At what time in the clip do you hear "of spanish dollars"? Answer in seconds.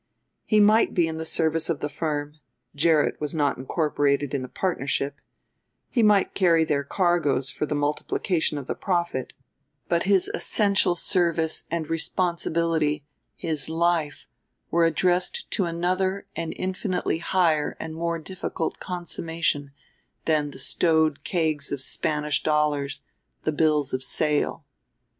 21.71-23.01